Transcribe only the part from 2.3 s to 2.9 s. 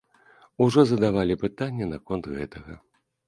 гэтага.